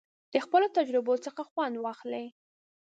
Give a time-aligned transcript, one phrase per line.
[0.33, 2.25] د خپلو تجربو څخه خوند واخلئ.